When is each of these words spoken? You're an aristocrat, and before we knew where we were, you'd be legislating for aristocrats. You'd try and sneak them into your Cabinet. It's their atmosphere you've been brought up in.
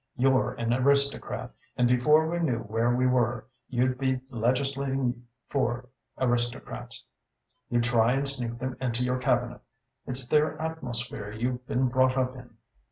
You're 0.17 0.53
an 0.55 0.73
aristocrat, 0.73 1.51
and 1.77 1.87
before 1.87 2.27
we 2.27 2.39
knew 2.39 2.57
where 2.61 2.89
we 2.95 3.05
were, 3.05 3.45
you'd 3.69 3.99
be 3.99 4.19
legislating 4.31 5.27
for 5.47 5.89
aristocrats. 6.17 7.05
You'd 7.69 7.83
try 7.83 8.13
and 8.13 8.27
sneak 8.27 8.57
them 8.57 8.75
into 8.81 9.03
your 9.03 9.19
Cabinet. 9.19 9.61
It's 10.07 10.27
their 10.27 10.59
atmosphere 10.59 11.31
you've 11.31 11.67
been 11.67 11.87
brought 11.87 12.17
up 12.17 12.35
in. 12.35 12.57